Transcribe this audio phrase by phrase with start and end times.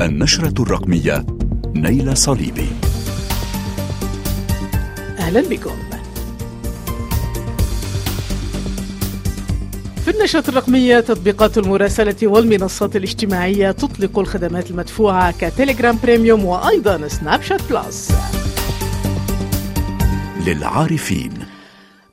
[0.00, 1.26] النشرة الرقمية
[1.74, 2.68] نايلة صليبي.
[5.18, 5.76] أهلا بكم.
[10.04, 17.72] في النشرة الرقمية تطبيقات المراسلة والمنصات الاجتماعية تطلق الخدمات المدفوعة كتليجرام Premium وأيضا سناب شات
[17.72, 18.12] Plus.
[20.46, 21.45] للعارفين.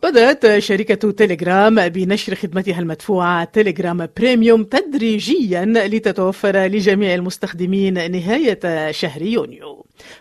[0.03, 9.72] بدأت شركة تيليجرام بنشر خدمتها المدفوعة تيليجرام Premium تدريجيا لتتوفر لجميع المستخدمين نهاية شهر يونيو.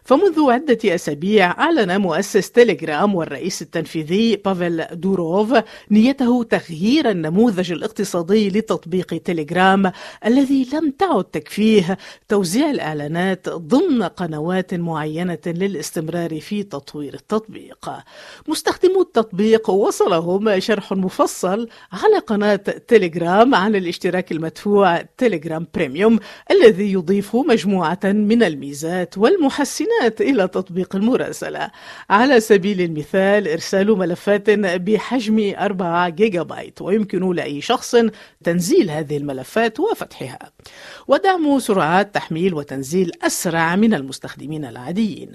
[0.05, 5.55] فمنذ عدة أسابيع أعلن مؤسس تيليجرام والرئيس التنفيذي بافل دوروف
[5.91, 9.93] نيته تغيير النموذج الاقتصادي لتطبيق تيليجرام
[10.27, 17.91] الذي لم تعد تكفيه توزيع الإعلانات ضمن قنوات معينة للاستمرار في تطوير التطبيق.
[18.49, 22.57] مستخدمو التطبيق وصلهم شرح مفصل على قناة
[22.89, 26.19] تيليجرام عن الاشتراك المدفوع تيليجرام Premium
[26.51, 29.72] الذي يضيف مجموعة من الميزات والمحسنات
[30.21, 31.71] إلى تطبيق المراسلة.
[32.11, 37.97] على سبيل المثال إرسال ملفات بحجم 4 جيجا بايت ويمكن لأي شخص
[38.45, 40.53] تنزيل هذه الملفات وفتحها.
[41.09, 45.33] ودعم سرعات تحميل وتنزيل أسرع من المستخدمين العاديين.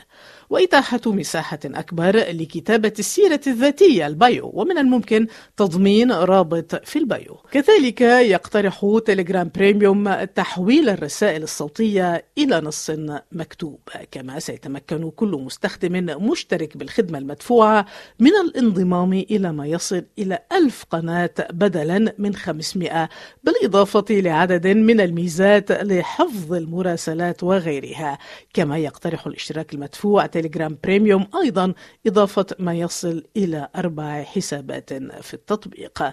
[0.49, 7.37] وإتاحة مساحة أكبر لكتابة السيرة الذاتية ال bio ومن الممكن تضمين رابط في ال bio
[7.51, 12.91] كذلك يقترح تليجرام Premium تحويل الرسائل الصوتية إلى نص
[13.31, 13.79] مكتوب.
[14.17, 17.85] كما سيتمكن كل مستخدم مشترك بالخدمة المدفوعة
[18.19, 23.09] من الانضمام إلى ما يصل إلى ألف قناة بدلا من 500
[23.43, 28.17] بالإضافة لعدد من الميزات لحفظ المراسلات وغيرها.
[28.53, 31.73] كما يقترح الاشتراك المدفوع تيليجرام Premium أيضا
[32.07, 36.03] إضافة ما يصل إلى أربع حسابات في التطبيق.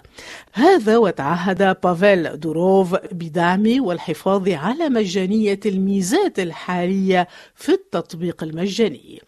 [0.53, 7.94] هذا وتعهد بافيل دوروف بدعم والحفاظ على مجانية الميزات الحالية في التطبيق.
[8.43, 9.21] المجاني.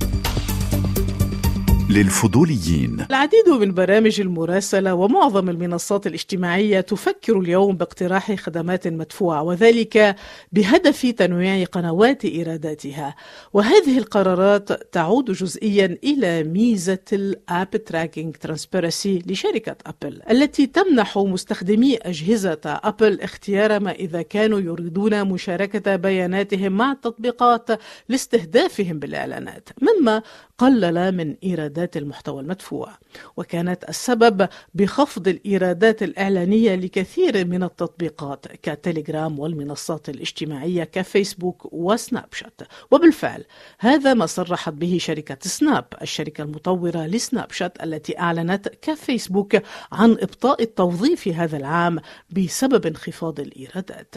[1.94, 3.06] للفضوليين.
[3.10, 10.16] العديد من برامج المراسلة ومعظم المنصات الاجتماعية تفكر اليوم باقتراح خدمات مدفوعة وذلك
[10.52, 13.14] بهدف تنويع قنوات إيراداتها.
[13.52, 21.96] وهذه القرارات تعود جزئيا إلى ميزة ال App Tracking Transparency لشركة أبل التي تمنح مستخدمي
[21.96, 27.70] أجهزة أبل اختيار ما إذا كانوا يريدون مشاركة بياناتهم مع التطبيقات
[28.08, 29.68] لاستهدافهم بالإعلانات.
[29.82, 30.22] مما
[30.58, 32.88] قلل من إيرادات المحتوى المدفوع
[33.36, 42.60] وكانت السبب بخفض الإيرادات الإعلانية لكثير من التطبيقات كتليجرام والمنصات الاجتماعية كفيسبوك وسناب شات.
[42.90, 43.44] وبالفعل
[43.78, 49.56] هذا ما صرحت به شركة سناب الشركة المطورة لسناب شات التي أعلنت كفيسبوك
[49.92, 51.98] عن إبطاء التوظيف هذا العام
[52.30, 54.14] بسبب انخفاض الإيرادات.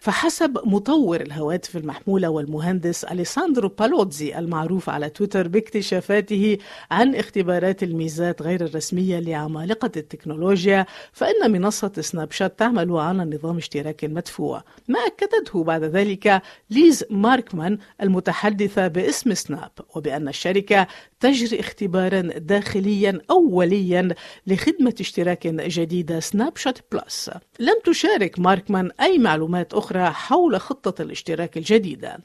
[0.00, 6.58] فحسب مطور الهواتف المحمولة والمهندس أليساندرو بالوتزي المعروف على تويتر باكتشافاته
[6.90, 14.04] عن اختبارات الميزات غير الرسمية لعمالقة التكنولوجيا فإن منصة سناب شات تعمل على نظام اشتراك
[14.04, 14.64] مدفوع.
[14.88, 20.86] ما أكدته بعد ذلك ليز ماركمان المتحدثة باسم سناب وبأن الشركة
[21.20, 24.08] تجري اختبارا داخليا أوليا
[24.46, 27.30] لخدمة اشتراك جديدة سناب شات Plus.
[27.60, 32.18] لم تشارك ماركمان أي معلومات أخرى حول خطة الاشتراك الجديدة.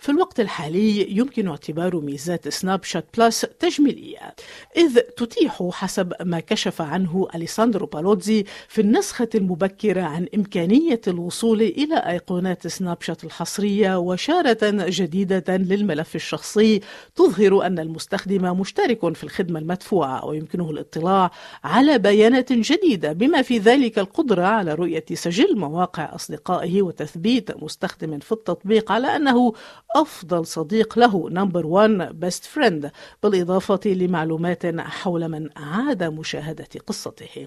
[0.00, 4.34] في الوقت الحالي يمكن اعتبار ميزات سناب شات Plus تجميلية.
[4.76, 11.96] إذ تتيح حسب ما كشف عنه أليساندرو بالوتزي في النسخة المبكرة عن إمكانية الوصول إلى
[11.96, 16.80] أيقونات سناب شات الحصرية وشارة جديدة للملف الشخصي
[17.14, 21.30] تظهر أن المستخدم مشترك في الخدمة المدفوعة ويمكنه الاطلاع
[21.64, 28.32] على بيانات جديدة بما في ذلك القدرة على رؤية سجل مواقع أصدقائه وتثبيت مستخدم في
[28.32, 29.52] التطبيق على أنه
[29.96, 32.87] أفضل صديق له number 1 best friend
[33.22, 37.46] بالإضافة لمعلومات حول من أعاد مشاهدة قصته.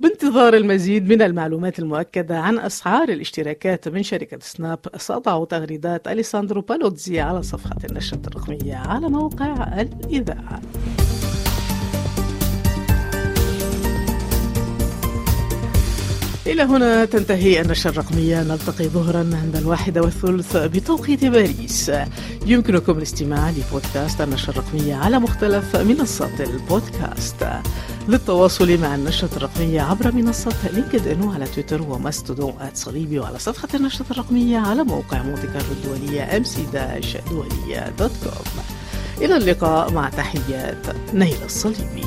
[0.00, 7.20] بانتظار المزيد من المعلومات المؤكدة عن أسعار الاشتراكات من شركة سناب سأضع تغريدات أليساندرو بالوتزي
[7.20, 10.60] على صفحة النشرة الرقمية على موقع الإذاعة.
[16.46, 18.42] إلى هنا تنتهي النشرة الرقمية.
[18.42, 21.90] نلتقي ظهرا عند الواحدة والثلث بتوقيت باريس.
[22.46, 27.46] يمكنكم الاستماع لبودكاست النشرة الرقمية على مختلف منصات البودكاست.
[28.08, 31.82] للتواصل مع النشرة الرقمية عبر منصة لينكد إن وعلى تويتر
[32.60, 36.22] at صليبي وعلى صفحة النشرة الرقمية على موقع مونتي كارلو الدولية
[36.72, 38.64] dash دولية dot com.
[39.20, 42.04] إلى اللقاء مع تحيات نايلة الصليبي.